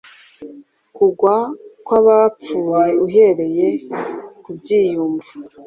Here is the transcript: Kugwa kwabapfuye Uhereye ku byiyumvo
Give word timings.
Kugwa 0.95 1.35
kwabapfuye 1.85 2.85
Uhereye 3.05 3.67
ku 4.43 4.49
byiyumvo 4.57 5.29